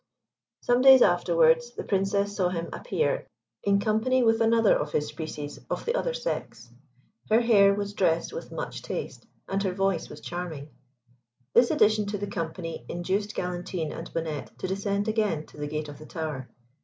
[0.63, 3.27] Some days afterwards, the Princess saw him appear
[3.61, 6.71] in company with another of his species of the other sex.
[7.29, 10.69] Her hair was dressed with much taste, and her voice was charming.
[11.53, 15.87] This addition to the company induced Galantine and Bonnette to descend again to the gate
[15.87, 16.49] of the tower.